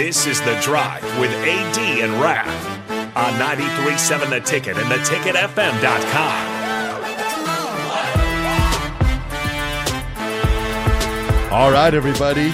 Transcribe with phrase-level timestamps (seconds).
[0.00, 2.48] This is The Drive with AD and Raf
[3.14, 6.32] on 93.7 The Ticket and theticketfm.com.
[11.52, 12.48] All right, everybody.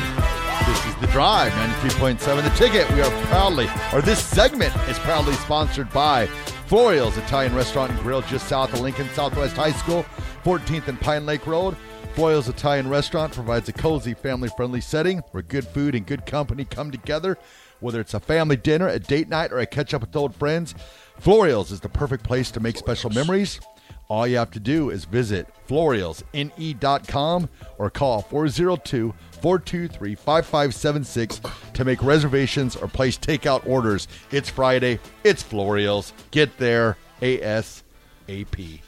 [0.67, 2.91] This is The Drive, 93.7 The Ticket.
[2.91, 6.27] We are proudly, or this segment is proudly sponsored by
[6.67, 10.05] Florio's Italian Restaurant and Grill just south of Lincoln Southwest High School,
[10.43, 11.77] 14th and Pine Lake Road.
[12.17, 16.65] Florio's Italian Restaurant provides a cozy, family friendly setting where good food and good company
[16.65, 17.37] come together.
[17.81, 20.75] Whether it's a family dinner, a date night, or a catch up with old friends,
[21.21, 23.61] Florio's is the perfect place to make special memories.
[24.09, 31.41] All you have to do is visit florialsne.com or call 402 423 5576
[31.75, 34.09] to make reservations or place takeout orders.
[34.31, 35.01] It's Friday.
[35.23, 36.15] It's Florio's.
[36.31, 38.86] Get there ASAP.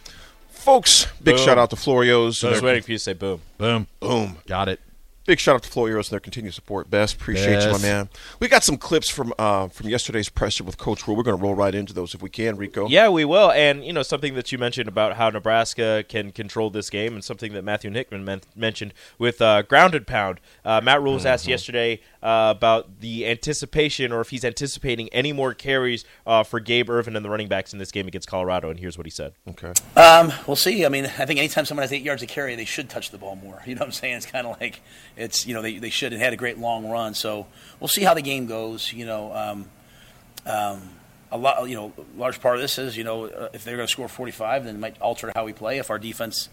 [0.69, 1.47] Folks, big Boom.
[1.47, 2.45] shout out to Florio's.
[2.45, 3.41] I was waiting for you to say boom.
[3.57, 3.87] Boom.
[4.01, 4.37] Boom.
[4.47, 4.81] Got it.
[5.29, 6.89] Big shout out to Florio's and their continued support.
[6.89, 8.09] Best appreciate you, my man.
[8.41, 11.19] We got some clips from uh, from yesterday's presser with Coach Rhule.
[11.19, 12.89] We're going to roll right into those if we can, Rico.
[12.89, 13.51] Yeah, we will.
[13.51, 17.23] And, you know, something that you mentioned about how Nebraska can control this game and
[17.23, 20.41] something that Matthew Hickman men- mentioned with uh, grounded pound.
[20.65, 25.35] Uh, Matt Rhule was asked yesterday uh, about the anticipation or if he's anticipating any
[25.35, 28.71] more carries uh, for Gabe Ervin and the running backs in this game against Colorado.
[28.71, 29.35] And here's what he said.
[29.47, 29.75] Okay.
[29.95, 30.87] Um, we'll see.
[30.87, 33.19] I mean, I think anytime someone has eight yards of carry, they should touch the
[33.19, 33.63] ball more.
[33.67, 34.17] You know what I'm saying?
[34.17, 34.81] It's kind of like
[35.19, 36.13] it's you know they, they should.
[36.13, 37.47] have had a great long run, so
[37.81, 38.93] we'll see how the game goes.
[38.93, 39.67] You know, um,
[40.47, 40.91] um,
[41.31, 41.69] a lot.
[41.69, 44.09] You know, large part of this is you know uh, if they're going to score
[44.09, 45.79] 45, then it might alter how we play.
[45.79, 46.49] If our defense,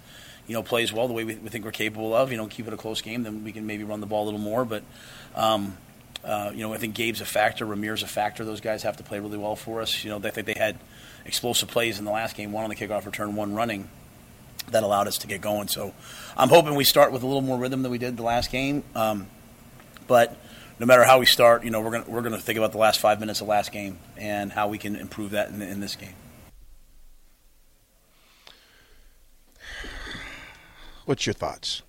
[0.48, 2.68] you know, plays well the way we, we think we're capable of, you know, keep
[2.68, 4.66] it a close game, then we can maybe run the ball a little more.
[4.66, 4.84] But
[5.36, 5.78] um,
[6.24, 7.66] uh, you know, I think Gabe's a factor.
[7.66, 8.44] Rahmir's a factor.
[8.44, 10.04] Those guys have to play really well for us.
[10.04, 10.78] You know, I think they had
[11.24, 12.52] explosive plays in the last game.
[12.52, 13.90] One on the kickoff return, one running
[14.72, 15.68] that allowed us to get going.
[15.68, 15.94] So
[16.38, 18.84] I'm hoping we start with a little more rhythm than we did the last game.
[18.96, 19.28] Um,
[20.08, 20.38] but
[20.80, 23.00] no matter how we start, you know, we're gonna we're gonna think about the last
[23.00, 26.16] five minutes of last game and how we can improve that in, in this game.
[31.06, 31.84] What's your thoughts?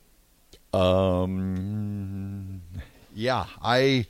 [0.73, 2.61] Um,
[3.15, 4.07] yeah, I.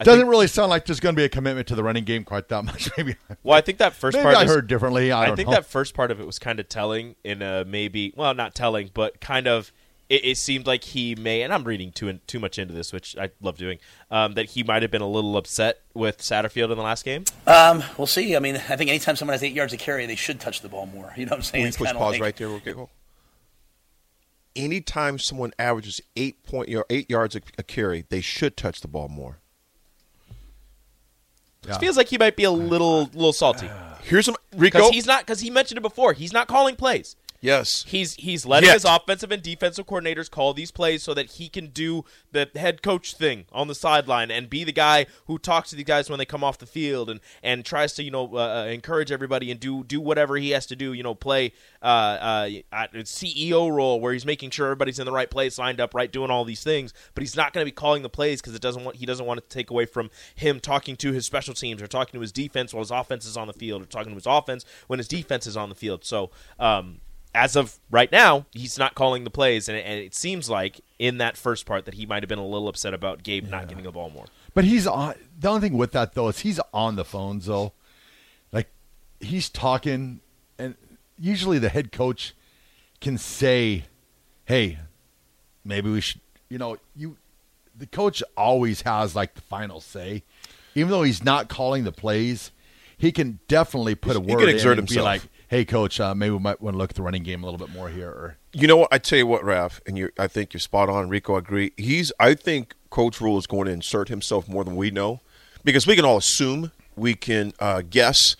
[0.00, 2.04] I Doesn't think- really sound like there's going to be a commitment to the running
[2.04, 2.88] game quite that much.
[2.96, 5.10] Maybe, Well, I think that first maybe part I is- heard differently.
[5.12, 5.54] I, I, don't think know.
[5.54, 8.90] that first part of it was kind of telling in a maybe well not telling
[8.94, 9.72] but kind of
[10.08, 13.16] it, it seemed like he may and I'm reading too too much into this which
[13.18, 13.78] I love doing
[14.10, 17.24] um, that he might have been a little upset with Satterfield in the last game.
[17.46, 18.34] Um, we'll see.
[18.36, 20.68] I mean, I think anytime someone has eight yards of carry, they should touch the
[20.68, 21.12] ball more.
[21.18, 21.72] You know what I'm saying?
[21.72, 22.76] Can we push pause like- right there, real quick?
[24.56, 28.88] Anytime someone averages eight point or eight yards a, a carry, they should touch the
[28.88, 29.38] ball more.
[31.68, 31.76] Yeah.
[31.76, 33.68] It feels like he might be a little little salty
[34.02, 34.78] Here's some Rico.
[34.78, 36.14] because he's not because he mentioned it before.
[36.14, 37.14] He's not calling plays.
[37.40, 37.84] Yes.
[37.86, 38.74] He's he's letting Yet.
[38.74, 42.82] his offensive and defensive coordinators call these plays so that he can do the head
[42.82, 46.18] coach thing on the sideline and be the guy who talks to the guys when
[46.18, 49.50] they come off the field and, and tries to you know uh, uh, encourage everybody
[49.50, 50.92] and do do whatever he has to do.
[50.92, 55.12] You know, play uh, uh, a CEO role where he's making sure everybody's in the
[55.12, 56.92] right place, lined up right, doing all these things.
[57.14, 59.26] But he's not going to be calling the plays because it doesn't want he doesn't
[59.26, 62.20] want it to take away from him talking to his special teams or talking to
[62.20, 64.98] his defense while his offense is on the field or talking to his offense when
[64.98, 66.04] his defense is on the field.
[66.04, 66.30] So.
[66.58, 67.00] Um,
[67.38, 71.18] as of right now, he's not calling the plays, and, and it seems like in
[71.18, 73.84] that first part that he might have been a little upset about Gabe not getting
[73.84, 74.24] the ball more.
[74.54, 75.14] But he's on.
[75.38, 77.74] The only thing with that though is he's on the phones though,
[78.50, 78.68] like
[79.20, 80.20] he's talking,
[80.58, 80.74] and
[81.16, 82.34] usually the head coach
[83.00, 83.84] can say,
[84.44, 84.78] "Hey,
[85.64, 87.18] maybe we should." You know, you
[87.76, 90.24] the coach always has like the final say,
[90.74, 92.50] even though he's not calling the plays.
[93.00, 95.04] He can definitely put a He word can in exert and be himself.
[95.04, 97.46] like, "Hey, coach, uh, maybe we might want to look at the running game a
[97.46, 98.88] little bit more here." Or You know what?
[98.92, 101.08] I tell you what, Raf, and you I think you're spot on.
[101.08, 101.72] Rico, I agree.
[101.76, 102.12] He's.
[102.20, 105.20] I think Coach Rhule is going to insert himself more than we know,
[105.64, 108.36] because we can all assume, we can uh, guess,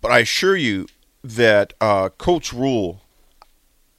[0.00, 0.86] but I assure you
[1.22, 3.00] that uh, Coach Rhule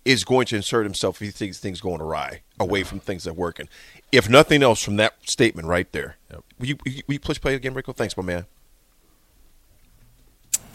[0.03, 3.31] is going to insert himself if he thinks things going awry, away from things that
[3.31, 3.67] are working.
[4.11, 6.17] If nothing else, from that statement right there.
[6.59, 7.91] Will you, will you, will you push play again, Rico?
[7.91, 8.45] Thanks, my man.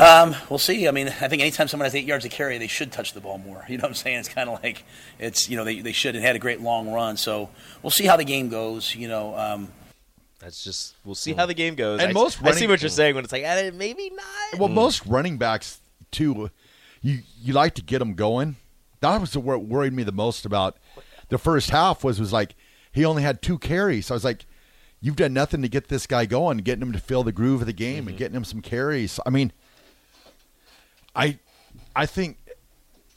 [0.01, 0.89] Um, we'll see.
[0.89, 3.21] I mean, I think anytime someone has eight yards of carry, they should touch the
[3.21, 3.65] ball more.
[3.69, 4.19] You know what I'm saying?
[4.19, 4.85] It's kind of like
[5.19, 6.17] it's you know they, they should.
[6.17, 7.51] It had a great long run, so
[7.83, 8.95] we'll see how the game goes.
[8.95, 9.69] You know, um,
[10.39, 12.01] That's just we'll see how the game goes.
[12.01, 14.59] And I, most I see what you're saying when it's like eh, maybe not.
[14.59, 15.81] Well, most running backs
[16.11, 16.51] too,
[17.03, 18.57] you you like to get them going.
[19.01, 20.79] That was the what worried me the most about
[21.29, 22.55] the first half was was like
[22.91, 24.07] he only had two carries.
[24.07, 24.47] So I was like,
[25.01, 27.67] you've done nothing to get this guy going, getting him to fill the groove of
[27.67, 29.21] the game and getting him some carries.
[29.25, 29.53] I mean,
[31.15, 31.39] I
[31.95, 32.39] I think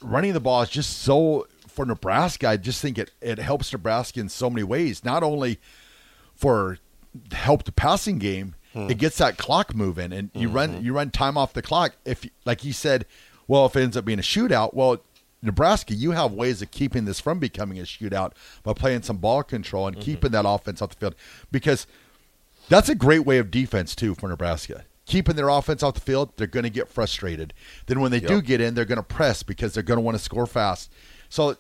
[0.01, 2.49] running the ball is just so for Nebraska.
[2.49, 5.03] I just think it it helps Nebraska in so many ways.
[5.03, 5.59] Not only
[6.35, 6.77] for
[7.31, 8.55] help the passing game.
[8.73, 8.89] Hmm.
[8.89, 10.55] It gets that clock moving, and you Mm-hmm.
[10.55, 11.95] run you run time off the clock.
[12.05, 13.05] If like you said,
[13.47, 14.97] well, if it ends up being a shootout, well,
[15.43, 18.31] Nebraska, you have ways of keeping this from becoming a shootout
[18.63, 19.95] by playing some ball control Mm-hmm.
[19.97, 21.15] and keeping that offense off the field
[21.51, 21.85] because
[22.67, 24.85] that's a great way of defense too for Nebraska.
[25.05, 27.53] Keeping their offense off the field, they're going to get frustrated.
[27.87, 30.17] Then when they do get in, they're going to press because they're going to want
[30.17, 30.89] to score fast.
[31.29, 31.57] So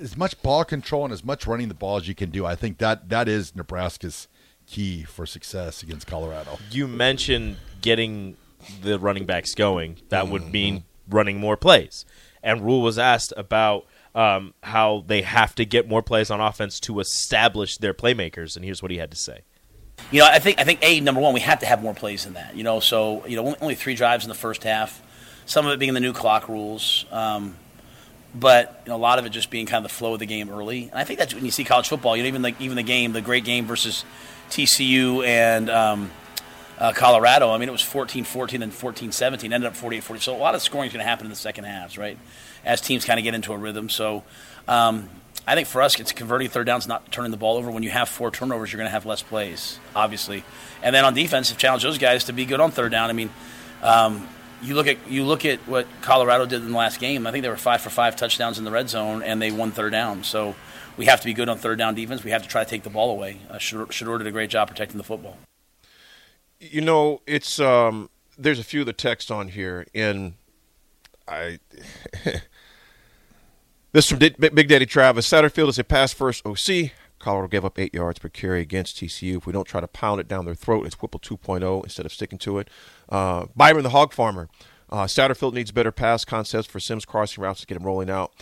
[0.00, 2.54] as much ball control and as much running the ball as you can do, I
[2.54, 4.28] think that that is Nebraska's
[4.66, 6.58] key for success against Colorado.
[6.70, 8.36] You mentioned getting
[8.82, 9.98] the running backs going.
[10.10, 10.32] That Mm-hmm.
[10.32, 12.04] would mean running more plays.
[12.42, 16.78] And Rhule was asked about um, how they have to get more plays on offense
[16.80, 19.40] to establish their playmakers, and here's what he had to say.
[20.10, 22.24] You know, I think I think a number one, we have to have more plays
[22.24, 22.56] than that.
[22.56, 25.02] You know, so you know, only, only three drives in the first half.
[25.46, 27.56] Some of it being the new clock rules, um,
[28.34, 30.26] but you know, a lot of it just being kind of the flow of the
[30.26, 30.84] game early.
[30.84, 32.16] And I think that's when you see college football.
[32.16, 34.04] You know, even like even the game, the great game versus
[34.50, 36.10] TCU and um,
[36.78, 37.50] uh, Colorado.
[37.50, 39.52] I mean, it was 14-14 and 14-17.
[39.52, 40.20] Ended up 48-40.
[40.20, 42.18] So a lot of scoring is going to happen in the second halves, right?
[42.64, 43.88] As teams kind of get into a rhythm.
[43.88, 44.22] So.
[44.68, 45.08] Um,
[45.46, 47.70] I think for us, it's converting third downs, not turning the ball over.
[47.70, 50.42] When you have four turnovers, you're going to have less plays, obviously.
[50.82, 53.10] And then on defense, challenge those guys to be good on third down.
[53.10, 53.30] I mean,
[53.82, 54.26] um,
[54.62, 57.26] you look at you look at what Colorado did in the last game.
[57.26, 59.70] I think they were five for five touchdowns in the red zone, and they won
[59.70, 60.24] third down.
[60.24, 60.54] So
[60.96, 62.24] we have to be good on third down defense.
[62.24, 63.40] We have to try to take the ball away.
[63.50, 65.36] Uh, Shedeur did a great job protecting the football.
[66.58, 68.08] You know, it's um,
[68.38, 70.34] there's a few of the text on here, and
[71.28, 71.58] I.
[73.94, 75.30] this from Big Daddy Travis.
[75.30, 76.90] Satterfield is a pass first OC.
[77.20, 79.36] Colorado gave up eight yards per carry against TCU.
[79.36, 82.12] If we don't try to pound it down their throat, it's Whipple 2.0 instead of
[82.12, 82.68] sticking to it.
[83.08, 84.48] Uh, Byron the Hog Farmer.
[84.90, 88.32] Uh, Satterfield needs better pass concepts for Sims crossing routes to get him rolling out.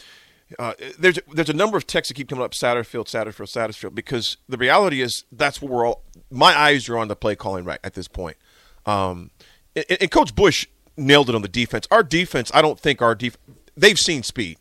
[0.58, 4.38] Uh, there's there's a number of texts that keep coming up Satterfield, Satterfield, Satterfield because
[4.48, 6.02] the reality is that's what we're all.
[6.30, 8.38] My eyes are on the play calling right at this point.
[8.86, 9.30] Um,
[9.76, 10.66] and, and Coach Bush
[10.96, 11.86] nailed it on the defense.
[11.90, 13.38] Our defense, I don't think our def-
[13.76, 14.58] they've seen speed,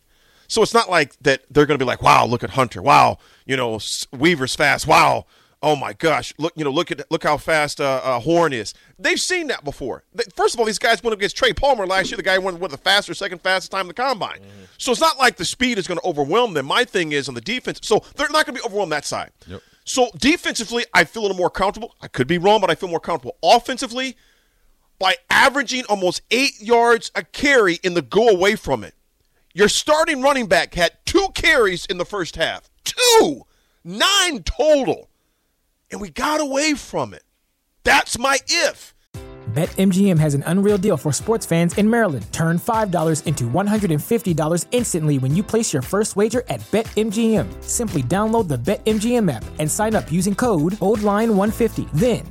[0.51, 3.17] so it's not like that they're going to be like, wow, look at Hunter, wow,
[3.45, 3.79] you know
[4.11, 5.25] Weaver's fast, wow.
[5.63, 6.33] Oh my gosh!
[6.39, 8.73] Look, you know, look at look how fast uh, uh, Horn is.
[8.97, 10.03] They've seen that before.
[10.35, 12.17] First of all, these guys went against Trey Palmer last year.
[12.17, 14.39] The guy went with the faster, second fastest time in the combine.
[14.79, 16.65] So it's not like the speed is going to overwhelm them.
[16.65, 17.79] My thing is on the defense.
[17.83, 19.29] So they're not going to be overwhelmed that side.
[19.83, 21.95] So defensively, I feel a little more comfortable.
[22.01, 23.37] I could be wrong, but I feel more comfortable.
[23.43, 24.17] Offensively,
[24.97, 28.95] by averaging almost eight yards a carry in the go away from it.
[29.53, 32.69] Your starting running back had two carries in the first half.
[32.85, 33.41] Two!
[33.83, 35.09] Nine total.
[35.91, 37.23] And we got away from it.
[37.83, 38.93] That's my if.
[39.53, 42.25] BetMGM has an unreal deal for sports fans in Maryland.
[42.31, 47.61] Turn $5 into $150 instantly when you place your first wager at BetMGM.
[47.61, 51.91] Simply download the BetMGM app and sign up using code OldLine150.
[51.93, 52.30] Then,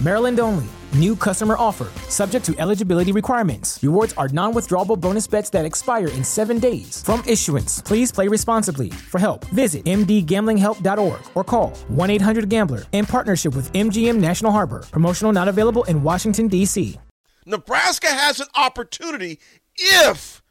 [0.00, 0.64] Maryland only.
[0.94, 1.88] New customer offer.
[2.08, 3.78] Subject to eligibility requirements.
[3.82, 7.02] Rewards are non withdrawable bonus bets that expire in seven days.
[7.02, 8.90] From issuance, please play responsibly.
[8.90, 14.84] For help, visit mdgamblinghelp.org or call 1 800 Gambler in partnership with MGM National Harbor.
[14.90, 16.98] Promotional not available in Washington, D.C.
[17.44, 19.38] Nebraska has an opportunity
[19.76, 20.42] if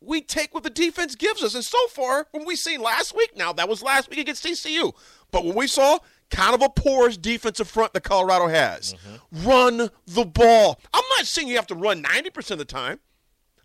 [0.00, 1.54] we take what the defense gives us.
[1.54, 4.92] And so far, when we seen last week, now that was last week against TCU,
[5.30, 5.98] but when we saw
[6.30, 8.94] kind of a porous defensive front that Colorado has,
[9.32, 10.80] run the ball.
[10.94, 12.98] I'm not saying you have to run 90% of the time.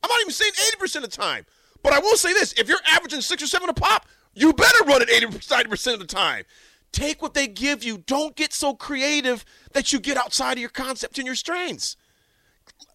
[0.03, 1.45] I'm not even saying 80% of the time.
[1.81, 4.83] But I will say this if you're averaging six or seven a pop, you better
[4.85, 6.43] run it 80 90% of the time.
[6.91, 7.97] Take what they give you.
[7.97, 9.43] Don't get so creative
[9.73, 11.95] that you get outside of your concept and your strengths.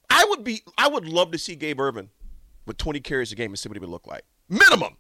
[0.09, 2.11] I would be I would love to see Gabe Ervin
[2.67, 4.25] with 20 carries a game and see what he would look like.
[4.49, 4.97] Minimum.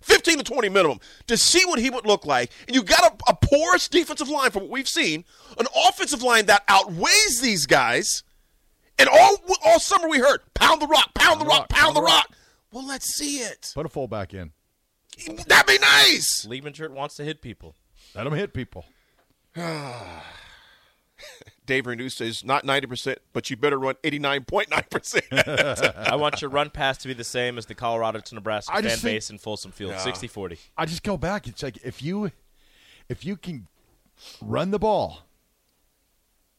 [0.00, 2.50] 15 to 20 minimum to see what he would look like.
[2.66, 5.24] And you got a, a porous defensive line from what we've seen,
[5.58, 8.22] an offensive line that outweighs these guys.
[8.98, 12.30] And all all summer we heard pound the rock, pound the rock, pound the rock.
[12.72, 13.70] Well, let's see it.
[13.74, 14.52] Put a fullback in.
[15.46, 16.46] That'd be nice.
[16.46, 17.74] Liebenschert wants to hit people.
[18.14, 18.84] Let him hit people.
[21.70, 25.96] Dave Renew says not 90%, but you better run 89.9%.
[26.10, 28.82] I want your run pass to be the same as the Colorado to Nebraska fan
[28.82, 30.58] think- base in Folsom Field, 60-40.
[30.76, 31.46] I just go back.
[31.46, 32.32] It's like if you
[33.08, 33.68] if you can
[34.42, 35.20] run the ball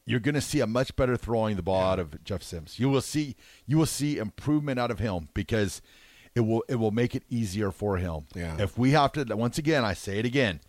[0.06, 2.80] you're going to see a much better throwing the ball out of Jeff Sims.
[2.80, 3.36] You will see
[3.68, 5.82] you will see improvement out of him because
[6.36, 8.28] it will it will make it easier for him.
[8.34, 8.56] Yeah.
[8.60, 10.62] If we have to once again, I say it again,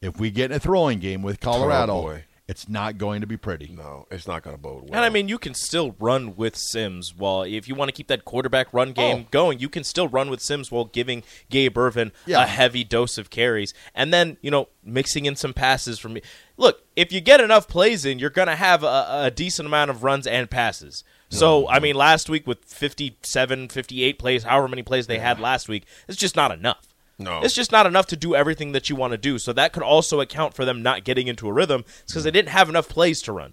[0.00, 2.24] if we get in a throwing game with Colorado, Oh, boy.
[2.50, 3.68] It's not going to be pretty.
[3.68, 4.94] No, it's not going to bode well.
[4.94, 8.08] And I mean, you can still run with Sims while if you want to keep
[8.08, 9.28] that quarterback run game Oh.
[9.30, 12.42] going, you can still run with Sims while giving Gabe Ervin Yeah.
[12.42, 16.22] a heavy dose of carries, and then you know mixing in some passes from me.
[16.56, 20.02] Look, if you get enough plays in, you're gonna have a, a decent amount of
[20.02, 21.04] runs and passes.
[21.28, 21.72] So mm-hmm.
[21.72, 25.84] I mean, last week with 57, 58 plays, however many plays they had last week,
[26.08, 26.88] it's just not enough.
[27.20, 27.42] No.
[27.42, 29.38] It's just not enough to do everything that you want to do.
[29.38, 32.48] So that could also account for them not getting into a rhythm because they didn't
[32.48, 33.52] have enough plays to run.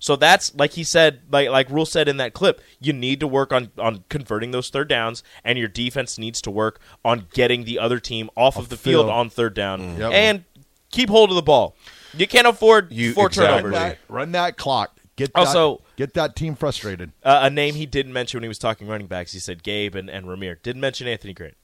[0.00, 3.26] So that's like he said, like like Rhule said in that clip, you need to
[3.26, 7.64] work on on converting those third downs, and your defense needs to work on getting
[7.64, 9.10] the other team off of the field field.
[9.10, 10.12] on third down, Yep.
[10.12, 10.44] and
[10.90, 11.74] keep hold of the ball.
[12.16, 13.46] You can't afford You- four exactly.
[13.54, 13.78] Run turnovers.
[13.80, 14.98] that, run that clock.
[15.16, 17.12] Get that, Also- get that team frustrated.
[17.22, 19.32] Uh, a name he didn't mention when he was talking running backs.
[19.32, 20.56] He said Gabe and, and Rahmir.
[20.62, 21.54] Didn't mention Anthony Grant.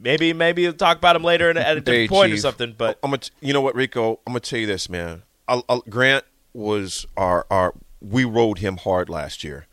[0.00, 2.74] Maybe maybe he'll talk about him later at a, different Hey, point or something.
[2.76, 4.20] But I'm gonna, you know what, Rico?
[4.26, 5.22] I'm gonna tell you this, man.
[5.48, 7.74] i i Grant was our our.
[8.00, 9.66] We rode him hard last year,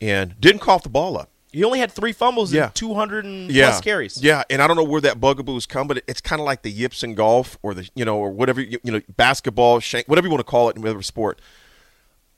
[0.00, 1.30] and didn't cough the ball up.
[1.52, 2.64] he only had three fumbles Yeah.
[2.66, 4.22] and 200 and Yeah, plus carries.
[4.22, 6.70] Yeah, and I don't know where that bugaboo's come, but it's kind of like the
[6.70, 10.26] yips in golf or the you know or whatever you, you know basketball, shank, whatever
[10.26, 11.40] you want to call it in whatever sport.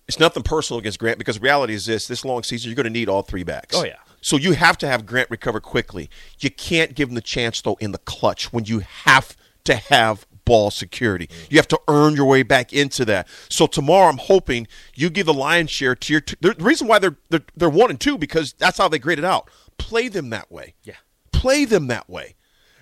[0.08, 2.90] It's nothing personal against Grant because reality is this: this long season, you're going to
[2.90, 3.76] need all three backs.
[3.76, 3.94] Oh, yeah.
[4.20, 6.10] So you have to have Grant recover quickly.
[6.38, 10.26] You can't give him the chance though in the clutch when you have to have
[10.44, 11.28] ball security.
[11.48, 13.28] You have to earn your way back into that.
[13.48, 16.20] So tomorrow, I'm hoping you give the lion's share to your.
[16.20, 19.24] T- the reason why they're, they're they're one and two because that's how they graded
[19.24, 19.48] out.
[19.78, 20.74] Play them that way.
[20.82, 20.96] Yeah.
[21.32, 22.34] Play them that way.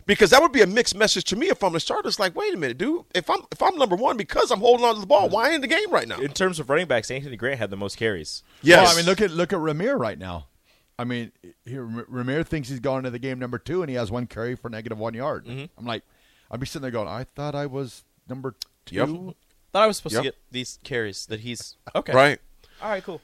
[0.07, 2.09] Because that would be a mixed message to me if I'm a starter.
[2.09, 3.05] It's like, wait a minute, dude.
[3.15, 5.61] If I'm if I'm number one because I'm holding on to the ball, why in
[5.61, 6.19] the game right now?
[6.19, 8.43] In terms of running backs, Anthony Grant had the most carries.
[8.63, 8.83] Yes.
[8.83, 10.47] Well, I mean, look at look at Rahmir right now.
[10.99, 11.31] I mean,
[11.65, 14.57] here Rahmir thinks he's going into the game number two, and he has one carry
[14.57, 15.47] for negative one yard.
[15.47, 15.67] Mm-hmm.
[15.79, 16.03] I'm like,
[16.51, 18.97] I'd be sitting there going, I thought I was number two.
[18.97, 19.09] Yep.
[19.73, 20.23] Thought I was supposed Yep.
[20.23, 22.13] to get these carries that he's okay.
[22.13, 22.41] Right.
[22.83, 23.05] All right.
[23.05, 23.21] Cool.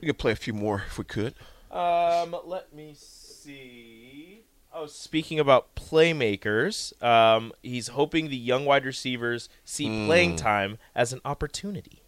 [0.00, 1.34] We could play a few more if we could.
[1.70, 4.40] Um, let me see.
[4.74, 10.06] Oh, speaking about playmakers, um, he's hoping the young wide receivers see Hmm.
[10.06, 11.98] playing time as an opportunity.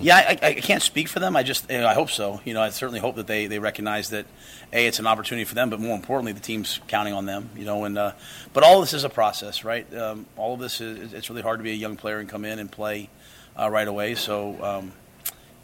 [0.00, 1.36] Yeah, I, I I can't speak for them.
[1.36, 2.40] I just, you know, I hope so.
[2.44, 4.26] You know, I certainly hope that they, they recognize that,
[4.72, 7.50] a, it's an opportunity for them, but more importantly, the team's counting on them.
[7.56, 8.12] You know, and uh,
[8.52, 9.92] but all this is a process, right?
[9.96, 12.44] Um, all of this is it's really hard to be a young player and come
[12.44, 13.10] in and play
[13.58, 14.14] uh, right away.
[14.16, 14.92] So, um,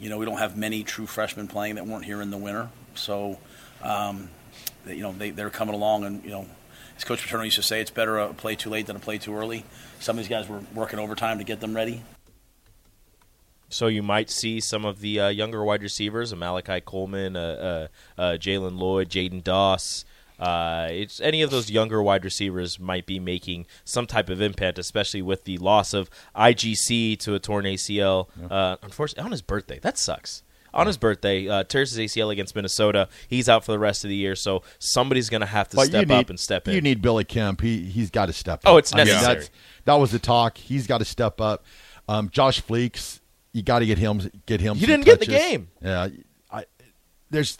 [0.01, 2.71] you know, we don't have many true freshmen playing that weren't here in the winter.
[2.95, 3.39] So,
[3.83, 4.40] um, they-
[4.87, 6.47] you know, they they're coming along, and you know,
[6.97, 9.19] as Coach Paterno used to say, it's better a play too late than a play
[9.19, 9.65] too early.
[10.01, 12.03] Some of these guys were working overtime to get them ready.
[13.73, 17.89] So you might see some of the uh, younger wide receivers, a Malachi Coleman, uh,
[18.19, 20.05] uh, uh, Jaylen Lloyd, Jaidyn Doss.
[20.41, 24.79] Uh, it's any of those younger wide receivers might be making some type of impact,
[24.79, 28.27] especially with the loss of IGC to a torn ACL.
[28.51, 30.43] Uh, unfortunately, on his birthday, that sucks.
[30.73, 33.09] On his birthday, uh, tears his ACL against Minnesota.
[33.29, 35.87] He's out for the rest of the year, so somebody's going to have to But
[35.87, 36.75] step need, up and step in.
[36.75, 37.61] You need Billy Kemp.
[37.61, 38.73] He he's got to step up.
[38.73, 39.35] Oh, it's I mean, necessary.
[39.35, 39.51] that's-
[39.87, 40.59] that was the talk.
[40.59, 41.65] He's got to step up.
[42.09, 43.21] Um, Josh Fleeks,
[43.53, 44.77] you got to get him get him.
[44.77, 45.69] He didn't get the game.
[45.83, 46.09] Yeah,
[46.51, 46.65] I,
[47.31, 47.59] there's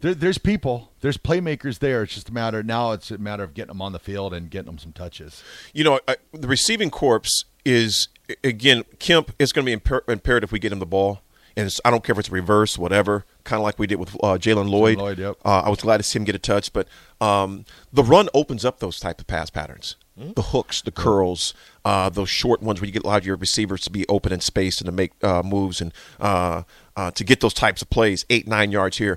[0.00, 2.02] there, there's people, there's playmakers there.
[2.02, 2.92] It's just a matter now.
[2.92, 5.42] It's a matter of getting them on the field and getting them some touches.
[5.72, 7.22] You know, I, the receiving corps
[7.64, 8.08] is
[8.44, 9.32] again Kemp.
[9.38, 11.20] It's going to be imper- imperative we get him the ball,
[11.58, 13.24] and it's, I don't care if it's reverse, whatever.
[13.42, 14.98] Kind of like we did with uh, Jaylen Lloyd.
[14.98, 15.36] Lloyd, yep.
[15.44, 16.86] uh, I was glad to see him get a touch, but
[17.20, 19.96] um, the run opens up those type of pass patterns.
[20.34, 23.36] The hooks, the curls, uh, those short ones where you get a lot of your
[23.36, 26.64] receivers to be open in space and to make uh, moves and uh,
[26.96, 29.16] uh, to get those types of plays, eight, nine yards here.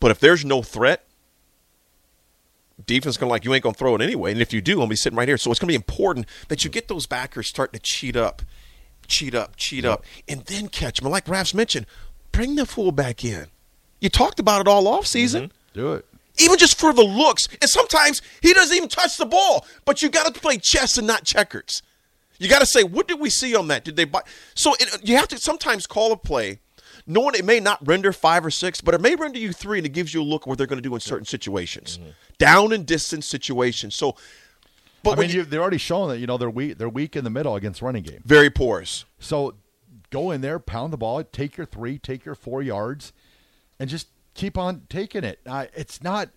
[0.00, 1.04] But if there's no threat,
[2.86, 4.32] defense going to like you ain't going to throw it anyway.
[4.32, 5.36] And if you do, I'm going to be sitting right here.
[5.36, 8.40] So it's going to be important that you get those backers starting to cheat up,
[9.08, 11.06] cheat up, cheat up, and then catch them.
[11.06, 11.86] And like Raf's mentioned,
[12.30, 13.46] bring the fullback in.
[14.00, 15.44] You talked about it all off season.
[15.44, 15.80] Mm-hmm.
[15.80, 16.06] Do it.
[16.38, 17.48] Even just for the looks.
[17.60, 19.66] And sometimes he doesn't even touch the ball.
[19.84, 21.82] But you got to play chess and not checkers.
[22.38, 23.84] You got to say, what did we see on that?
[23.84, 24.20] Did they buy?
[24.54, 26.60] So it, you have to sometimes call a play,
[27.06, 29.86] knowing it may not render five or six, but it may render you three, and
[29.86, 32.10] it gives you a look at what they're going to do in certain situations, mm-hmm.
[32.38, 33.96] down and distance situations.
[33.96, 34.14] So,
[35.02, 36.78] but I mean, you, they're already showing that you know they're weak.
[36.78, 38.22] They're weak in the middle against running game.
[38.24, 39.04] very porous.
[39.18, 39.54] So
[40.10, 43.12] go in there, pound the ball, take your three, take your four yards,
[43.78, 45.40] and just keep on taking it.
[45.46, 46.30] Uh, it's not.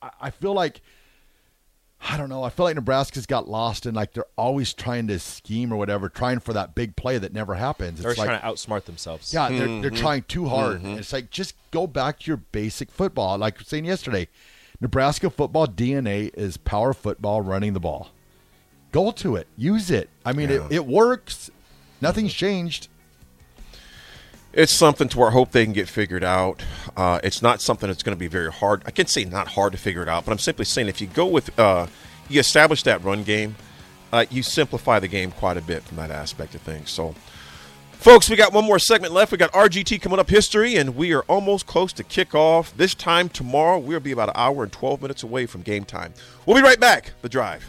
[0.00, 0.80] I, I feel like
[2.00, 2.44] I don't know.
[2.44, 6.08] I feel like Nebraska's got lost in like they're always trying to scheme or whatever,
[6.08, 8.00] trying for that big play that never happens.
[8.00, 9.34] They're It's like, trying to outsmart themselves.
[9.34, 10.82] yeah, they're, they're trying too hard.
[10.82, 13.36] And It's like just go back to your basic football.
[13.38, 14.28] Like I was saying yesterday,
[14.80, 18.10] Nebraska football DNA is power football, running the ball.
[18.92, 20.08] Go to it, use it.
[20.24, 21.50] I mean, it, it works.
[22.00, 22.88] Nothing's changed.
[24.52, 26.64] It's something to where I hope they can get figured out.
[26.96, 28.82] Uh, it's not something that's going to be very hard.
[28.86, 31.06] I can say not hard to figure it out, but I'm simply saying if you
[31.06, 31.86] go with, uh,
[32.28, 33.56] you establish that run game,
[34.10, 36.90] uh, you simplify the game quite a bit from that aspect of things.
[36.90, 37.14] So,
[37.98, 39.32] folks, we got one more segment left.
[39.32, 42.72] We got RGT coming up history, and we are almost close to kickoff.
[42.74, 46.14] This time tomorrow, we'll be about an hour and 12 minutes away from game time.
[46.46, 47.12] We'll be right back.
[47.22, 47.66] The drive.